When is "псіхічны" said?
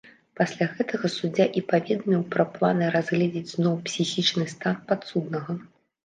3.89-4.47